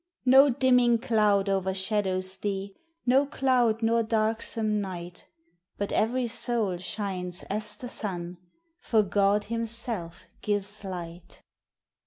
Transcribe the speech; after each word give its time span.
No 0.25 0.49
dimming 0.49 0.97
cloud 0.97 1.47
o'ershadows 1.47 2.37
thee, 2.39 2.75
No 3.05 3.27
cloud 3.27 3.83
nor 3.83 4.01
darksome 4.01 4.81
night, 4.81 5.27
But 5.77 5.91
every 5.91 6.25
soul 6.25 6.77
shines 6.77 7.43
as 7.51 7.75
the 7.75 7.87
sun 7.87 8.37
For 8.79 9.03
God 9.03 9.43
himself 9.43 10.25
gives 10.41 10.83
light. 10.83 11.43